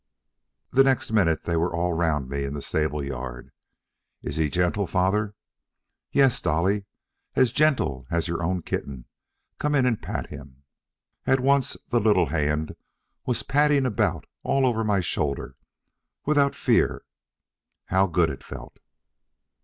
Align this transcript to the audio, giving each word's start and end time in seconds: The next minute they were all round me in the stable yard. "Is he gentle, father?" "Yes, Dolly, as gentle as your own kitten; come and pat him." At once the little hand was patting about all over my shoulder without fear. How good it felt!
The 0.71 0.83
next 0.83 1.11
minute 1.11 1.43
they 1.43 1.55
were 1.55 1.71
all 1.75 1.93
round 1.93 2.27
me 2.27 2.43
in 2.43 2.55
the 2.55 2.63
stable 2.63 3.03
yard. 3.05 3.51
"Is 4.23 4.37
he 4.37 4.49
gentle, 4.49 4.87
father?" 4.87 5.35
"Yes, 6.11 6.41
Dolly, 6.41 6.85
as 7.35 7.51
gentle 7.51 8.07
as 8.09 8.27
your 8.27 8.41
own 8.41 8.63
kitten; 8.63 9.05
come 9.59 9.75
and 9.75 10.01
pat 10.01 10.31
him." 10.31 10.63
At 11.27 11.39
once 11.39 11.77
the 11.89 11.99
little 11.99 12.25
hand 12.29 12.75
was 13.27 13.43
patting 13.43 13.85
about 13.85 14.25
all 14.41 14.65
over 14.65 14.83
my 14.83 15.01
shoulder 15.01 15.55
without 16.25 16.55
fear. 16.55 17.05
How 17.85 18.07
good 18.07 18.31
it 18.31 18.43
felt! 18.43 18.79